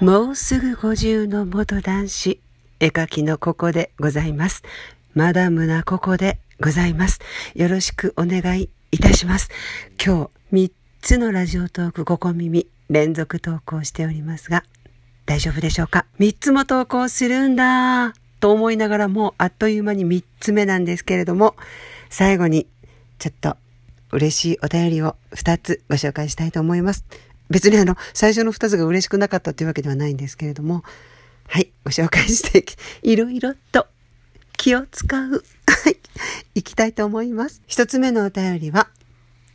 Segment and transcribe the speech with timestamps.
[0.00, 2.38] もうすぐ50の元男子、
[2.80, 4.62] 絵描きのここでございます。
[5.14, 7.18] マダムなここでございます。
[7.54, 9.48] よろしくお願いいたします。
[10.04, 14.64] 今日3つのラジオトーク5個耳連続投稿しておりますが、
[15.24, 21.56] 大丈夫でしょうか ?3 つも投稿するんだと思いながらもうあっという間に3つ目なんですけれども、
[22.10, 22.66] 最後に
[23.18, 23.56] ちょっと
[24.12, 27.06] 嬉しいお便りを2つご紹介したいと思います。
[27.50, 30.82] 別にあの、最初の2つが嬉しくなかったというわけではないんですけれども、
[31.48, 32.64] はい、ご紹介して
[33.02, 33.86] いろいろと
[34.56, 35.96] 気を使う、 はい、
[36.54, 37.62] いきたいと思います。
[37.68, 38.88] 1つ目のお便りは、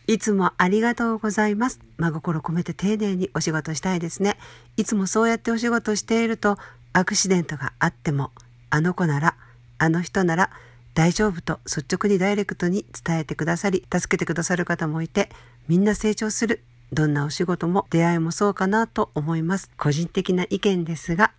[0.08, 1.80] いつもありがとうございます。
[1.98, 4.38] 真心込めて丁寧にお仕事したいですね。
[4.78, 6.58] いつもそうやってお仕事していると、
[6.94, 8.32] アクシデントがあっても、
[8.70, 9.36] あの子なら、
[9.78, 10.50] あの人なら、
[10.94, 15.30] 大丈夫と率直にダイレクトに伝えてくださり、助けてくださる方もいて、
[15.68, 19.72] みんな成長するどんなお仕事も出会いもそうかなと思います。
[19.78, 21.32] 個人的な意見ですが、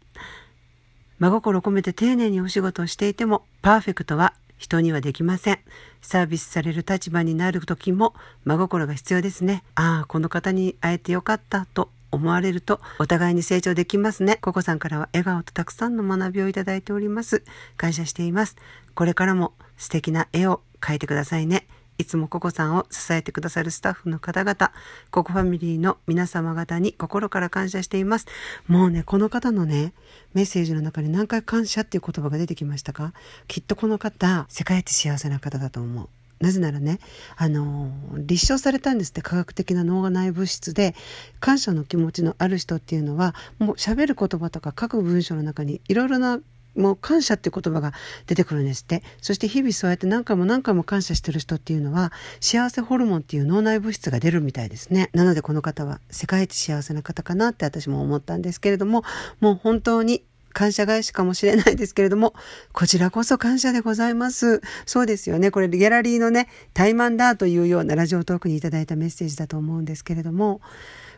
[1.18, 5.58] 真心込めて丁寧にお仕事をしていても、パーフェクトは人にはできません。
[6.00, 9.62] サービスされる立場になる時も真心が必要ですね。
[9.74, 14.38] ああ、この方に会えてよかったと思われるとお互いに成長できますね。
[14.40, 17.42] ココさんからは笑顔とたくさんの学びをいただいております。
[17.76, 18.56] 感謝しています。
[18.94, 21.66] これからも素敵な絵を描いてくださいね。
[22.02, 24.72] いつもココさんを支えてくださるスタッフの方々、
[25.12, 28.26] ココファミリーの皆様方に心から感謝しています。
[28.66, 29.92] もうね、この方のね、
[30.34, 33.12] メッセージの中に何回感謝っていう言葉が出てきましたか？
[33.46, 36.08] きっとこの方、世界一幸せな方だと思う。
[36.44, 36.98] なぜならね、
[37.36, 40.96] あの立証されたんですって科学的な脳が内物質で
[41.38, 46.40] 感謝の気持ちのある人っていうのはもう喋る言葉とか書く文章の中にいろいろな
[46.76, 47.92] もう感謝っていう言葉が
[48.26, 49.02] 出てくるんですって。
[49.20, 55.10] そして日々そうやって何回も何回も感謝してる人っていうのは幸せホルモンっていう脳内物質が出るみたいですね。
[55.12, 59.04] なのでこの方は世界一幸せな方かなって私も思ったんですけれども、
[59.40, 62.34] もう本当に感謝返しかもしれないですけれども、
[62.72, 64.60] こちらこそ感謝でございます。
[64.86, 65.50] そうですよね。
[65.50, 70.60] これギャラリーのね、怠慢だというようなラジオトークにいただいたメッセージだと思うんですけれども、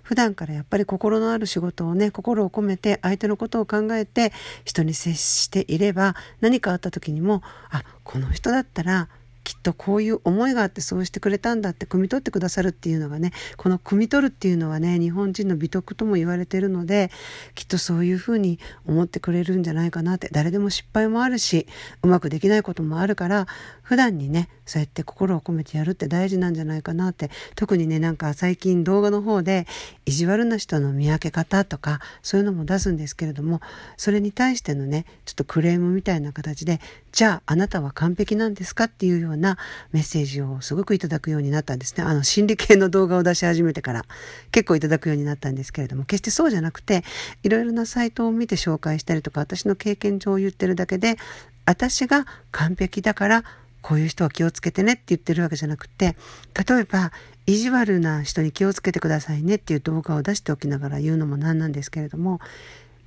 [0.05, 4.33] 普段からやっぱり心のある仕事をね心を込めて相手のことを考えて
[4.65, 9.09] 人に接していれば何かあった時にもあこの人だったら
[9.45, 17.11] きっとこういう思いがあってそうしてくれたんだって汲み取ってくださるっていうのがねこの汲み取るっていうのはね日本人の美徳とも言われてるので
[17.55, 21.67] きっとそういうふうに思ってくれるんじゃないかなって誰でも失敗もあるし
[22.03, 23.47] うまくできないこともあるから
[23.83, 29.67] 普段にねそうやって心を込めてやるって大事なんじゃないかなって特にねなんか最近動画の方で
[30.07, 33.61] 意地悪な人の見分け方とかそういうのも出すんですけれども
[33.99, 36.81] それに対してのねちょっとクレームみたいな形で
[37.15, 39.57] じゃああなたは完璧なんですかっていうような
[39.93, 42.03] メッセージをすごくいただくようになったんですね。
[42.03, 44.05] あの心理系の動画を出し始めてから
[44.51, 47.05] 結構いただくようになったんですけれども決してそうじゃなくて
[47.45, 51.17] いろいろなサイトを見て紹介したりとか私の経験上を言ってるだけで
[51.67, 53.45] 私が完璧だから
[53.81, 56.17] こういう人は気をつけてねって言ってるわけじゃなくて
[56.69, 57.13] 例えば
[57.47, 62.41] 意地悪な人に気をつけてくださいねっていう動画を出しておきながら言うのもなんなんですけれども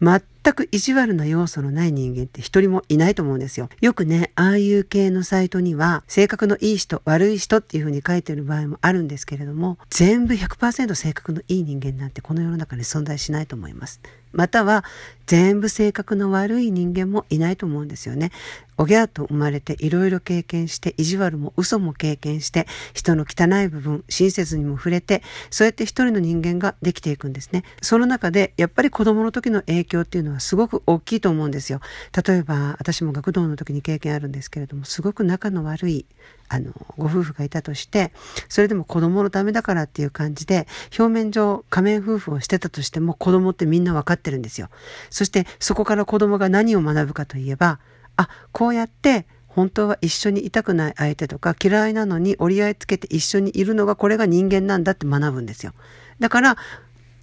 [0.02, 0.22] 全
[0.53, 3.69] く意地悪な要素のない人間って一人もいないと思うんですよ。
[3.81, 14.00] よくね、ああいう系のサイトには、性格のいい人、悪い人っていうふうに書いてる場合もあるんですけれども、全部100%性格のいい人間なんてこの世の中に存在しないと思います。
[14.31, 14.84] または、
[15.25, 18.31] 全部性格の悪い人間もいないと思うんですよね。
[18.77, 27.63] おぎゃーと生まれていろいろ経験して、意地悪も嘘も経験して、人の汚い部分、親切にも触れて、そうやって一人の人間ができていくんですね。
[27.81, 31.81] その中で、やっぱり子供の時の影響っていうのはすごく大きいと思うんですよ。
[32.25, 36.05] 例えば、私も学童の時に経験あるんですけれども、すごく仲の悪い、
[36.49, 38.13] あの、ご夫婦がいたとして、
[38.47, 40.67] それでも子供のためだからっていう感じで、
[40.97, 44.69] 表面上仮面夫婦をしてたとしても、子供ってみんなわかってるんですよ。
[45.09, 47.79] そしてそこから子供が何を学ぶかといえば、
[48.17, 55.73] あ、こうやって本当は一緒にいたくない相手とか嫌いなのに折り合いつけて一緒にいるのがこれが人間なんだって学ぶんですよ。
[56.19, 56.58] だから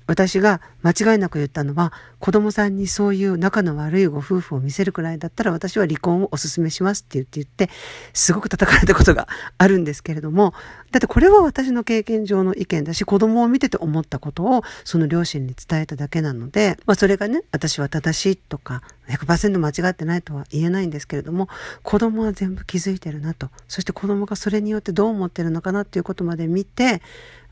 [0.07, 7.71] 私が間違いなく言ったのは子供さんにそういう仲の悪いご夫婦を見せるくらいだったら私は離婚をお勧めしますって言って言って
[8.13, 10.53] すごく叩かれたことがあるんですけれども
[10.91, 21.49] だってこれは私の経験上の意見だし子供を見てて思ったことをその両親に伝えただけなので、まあ、それがね私は正しいとか100%間違ってないとは言えないんですけれども
[21.83, 23.51] 子供は全部気づいてるなと。
[23.69, 27.03] そして子供がそれによってどう思ってるのかなっていうことまで見て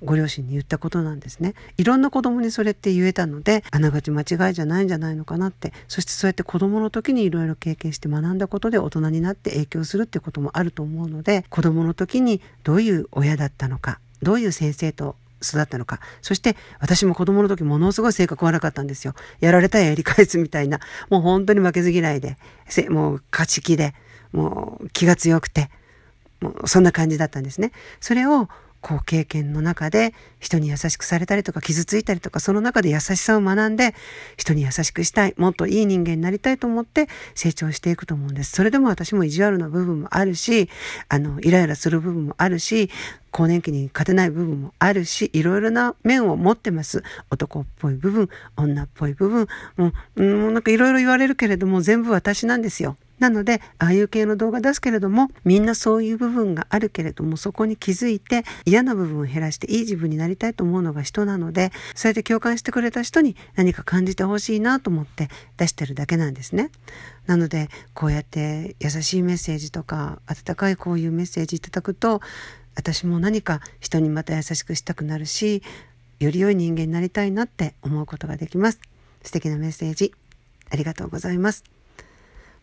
[0.05, 16.01] ご両親に言ったことなんですねいろんな子供にそれって言えたのであながち間違いじゃないんじゃないのかなってそしてそうやって子供の時にいろいろ経験して学んだことで大人になって影響するってこともあると思うので子供の時にどういう親だったのかどういう先生と育ったのか。
[16.23, 19.15] そして私も子供の時ものすごい性格悪かったんですよ。
[19.41, 20.81] やられたらやり返すみたいな。
[21.11, 22.37] もう本当に負けず嫌いで、
[22.89, 23.95] もう勝ち気で、
[24.33, 25.71] もう気が強くて、
[26.41, 27.73] もうそんな感じだったんですね。
[28.01, 28.49] それを
[28.83, 33.95] こう経験の中で人に優しくされたりとか傷ついたりとかその中で優しさを学んで
[34.37, 38.51] 人に優しくしたいもっといい人間になりたいと思って成長していくと思うんです。
[38.51, 40.69] それでも私も意地悪な部分もあるし
[41.09, 42.91] あのイライラする部分もあるし
[43.31, 47.05] 更年期に勝てない部分もあるしいろいろな面を持ってます。
[47.31, 49.47] 男っぽい部分女っぽい部分
[49.77, 52.97] もう、もうなんかいろいろ言われるけれども全部私なんですよ。
[53.23, 66.73] なので、ああいう系の動画出すけれども、みんなそういう部分があるけれども、そこに気づいて嫌な部分を減らしていい自分になりたいと思うのが人なので、そうやって共感してくれた人に何か感じてほしいなと思って出してるだけなんですね。
[67.29, 72.21] なので、こうやって優しいメッセージとか、温かいこういうメッセージいただくと、
[72.75, 75.63] 私も何か人にまた優しくしたくなるし、
[76.19, 78.81] より良い人間になりたいなって思うことができます。
[79.23, 80.13] 素敵なメッセージ、
[80.71, 81.82] ありがとうございます。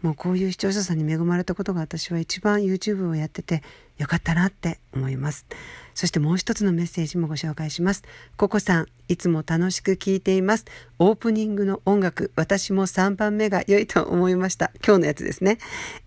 [0.02, 3.64] もうこういう視聴者さんに恵まれたことが私は一番 YouTube をやってて
[4.00, 5.46] よかったなって思います。
[5.94, 8.04] そしてもう一つのメッセージもご紹介します。
[8.38, 10.64] ココさん、いつも楽しく聞いています。
[10.98, 14.72] オープニングの音楽、私も3番目が良いと思いました。
[14.82, 15.58] 今日のやつですね。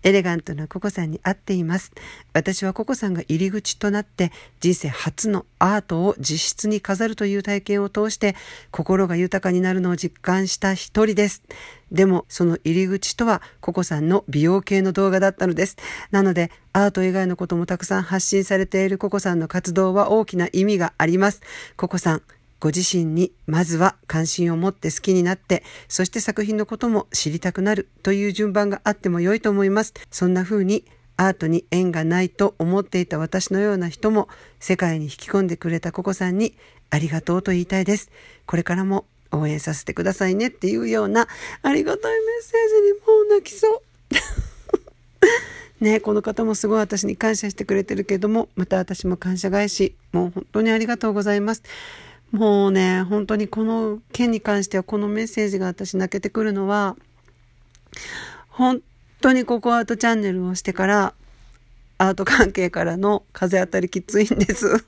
[0.01, 1.91] エレガントなココさんに会っています。
[2.33, 4.31] 私はココさんが入り口となって
[4.61, 8.35] 人生初のアートを実質に飾るという体験を通して
[8.71, 11.43] 心が豊かになるのを実感した一人です。
[11.91, 15.77] でもその入り口とはココさんの美容系の動画だったのです。
[16.09, 21.41] なのでアート以外のこともたくさん発信されているココさんの活動は大きな意味があります。
[21.77, 22.21] ココさん、
[22.59, 29.93] ご自身にまずは関心を持って好きになって、そして作品のことも知りたくなるという順番があっても良いと思います。
[30.09, 30.83] そんな風に
[31.15, 34.27] アートに縁がないと思っていた私のような人も
[34.59, 36.57] 世界に引き込んでくれたココさんに
[36.89, 38.09] ありがとうと言いたいです。
[38.47, 41.27] これからも応援させてくださいねっていうような
[41.61, 43.81] ありがたいメッセージにもう泣きそう。
[45.83, 51.63] ね、この方もすごい私に感謝してくれてるけども、また私も感謝返し、もう本当にありがとうございます。
[52.31, 56.95] もうね、本当にこの件に関してはこのメッセージが私泣けてくるのは、
[58.47, 58.81] 本
[59.19, 61.13] 当にココアートチャンネルをしてから、
[61.97, 64.85] アート関係からの風当たりきついんです。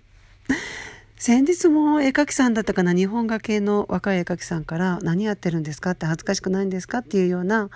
[1.17, 7.69] 先日も絵描きさんだったかな日本画系の若い絵描きさんから何やってるんですかって恥ずかしくないんですかっていうような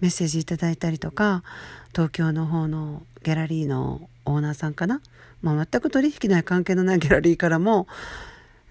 [0.00, 1.42] メッセージいただいたりとか
[1.92, 5.00] 東京の方のギャラリーのオーナーさんかな、
[5.42, 7.86] まあ、全く取引ない関係のないギャラリーからも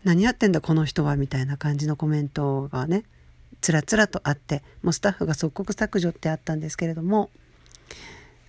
[0.04, 3.04] 何やってんだこの人はみたいな感じのコメントがね
[3.62, 7.30] つらつらとあってもうスタッフが即刻削除ってあったんですけれども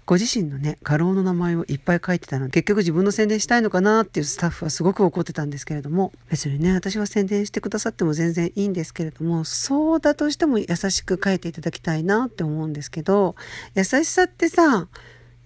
[0.09, 13.37] ご自身のね画廊の名前をいっぱい書いてたので結局自分の宣伝したいのかなっていうスタッフはすごく怒ってたんですけれども別にね私は宣伝してくださっても全然いいんですけれどもそうだとしても優しく書いていただきたいなって思うんですけど
[13.75, 14.89] 優しさってさ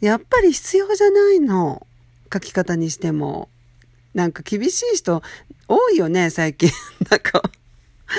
[0.01, 1.85] やっぱり必要じゃないの
[2.33, 3.49] 書き方にしても。
[4.15, 5.23] なんか厳しい人
[5.69, 6.71] 多いよね最近。
[7.11, 7.43] なんか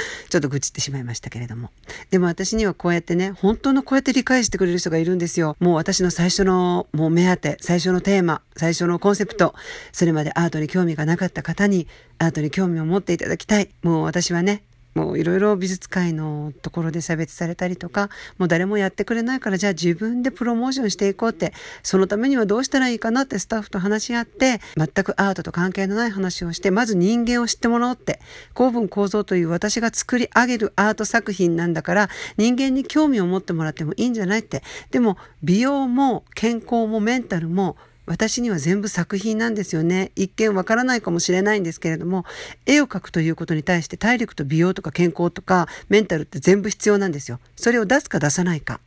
[0.30, 1.72] ちょっと愚痴ってしまいましたけれども。
[2.12, 5.56] でも私にはこうやってね、本当のこうやって理解してくれる人がいるんですよ。
[5.60, 9.56] もう私の最初のもう目当て、最初のテーマ、最初のコンセプト、
[9.92, 11.88] それまでアートに興味がなかった方に
[12.20, 13.70] アートに興味を持っていただきたい。
[13.82, 14.64] もう私はね、
[14.96, 28.20] もういろいろ美術界のところで差別されたりとか、もう誰もやってくれないからじゃあ自分でプロモーションしていこうって、そのためにはどうしたらいいかなってスタッフと話し合って、全くアートと関係のない話をして、まず人間を知ってもらおうって、
[28.54, 34.64] 公文構造という私が作り上げるアート作品なんだから、人間に興味を持ってもらってもいいんじゃないって。
[34.92, 40.12] でも、美容も健康もメンタルも、私には全部作品なんですよね。
[40.16, 42.26] 一見わからないかもしれないんですけれども、
[42.66, 47.40] 絵を描くということに対して体力と美容とか健康とかメンタルって全部必要なんですよ。
[47.56, 48.80] それを出すか出さないか。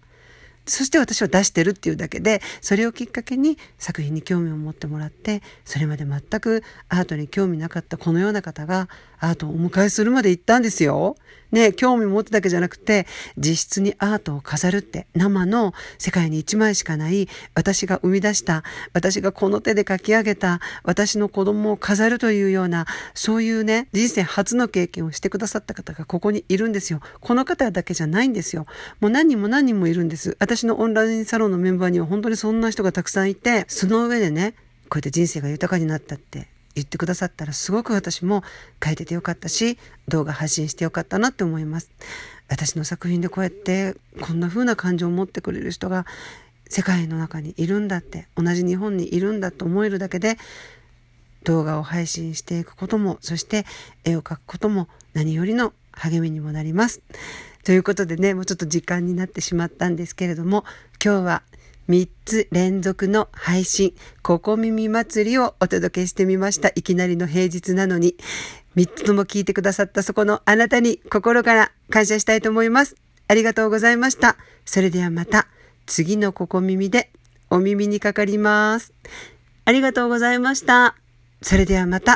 [0.66, 8.88] そして私は出してるっていうだけで、それをきっかけに作品に興味を持ってもらって、それまで全くアートに興味なかったこのような方が
[9.20, 11.16] アートをお迎えするまで行ったんですよ。
[11.52, 13.06] ね、興味を持つだけじゃなくて、
[13.38, 27.00] 実質にアートを飾るって、生の世界に一枚しかない、私が生み出した、私がこの手で描き上げた、私の子供を飾るというような、そういうね、人生初の経験をしてくださった方がここにいるんですよ。
[27.20, 28.66] この方だけじゃないんですよ。
[29.00, 30.36] もう何人も何人もいるんです。
[30.40, 34.54] 私のオンラインサロンのメンバーには本当にそんな人がたくさんいて、その上でね、
[34.88, 38.44] こうやって人生が豊かになったって言ってくださったらすごく私も
[38.84, 41.90] 書いててよかったし動画発信してよかったなって思います
[42.48, 46.06] 私の作品でこうやってこんな風な感情を持ってくれる人が
[46.68, 50.36] 世界の中にいるんだって同じ日本にいるんだと思えるだけで
[51.46, 53.64] 動画を配信していくことも、そして
[54.04, 57.00] 絵を描くことも何よりの励みにもなります。
[57.64, 60.64] ということでね、もうちょっと時間になってしまったんですけれども、
[61.02, 61.42] 今日は
[61.88, 66.70] 3つ連続の配信、ここ耳祭りをお届けしてみました。
[66.74, 68.16] いきなりの平日なのに、
[68.76, 72.96] 3つとも聞いてくださったそこのあなたに心から感謝したいと思います。
[73.28, 74.36] ありがとうございました。
[74.64, 75.48] それではまた
[75.86, 77.10] 次のここ耳で
[77.50, 78.92] お耳にかかります。
[79.64, 80.96] ありがとうございました。
[81.42, 82.14] それではまた。